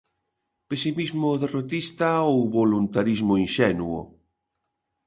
Pesimismo 0.69 1.29
derrotista 1.41 2.09
ou 2.31 2.37
voluntarismo 2.59 3.33
inxenuo. 3.45 3.99